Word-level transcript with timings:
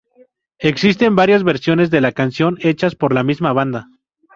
Existen 0.57 1.15
varias 1.15 1.43
versiones 1.43 1.91
de 1.91 2.01
la 2.01 2.11
canción 2.11 2.57
hechas 2.61 2.95
por 2.95 3.13
la 3.13 3.23
misma 3.23 3.53
banda. 3.53 3.87